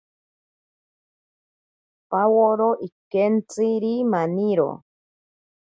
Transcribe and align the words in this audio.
Paworo 2.09 2.69
ikentziri 2.87 3.95
maniro. 4.13 4.69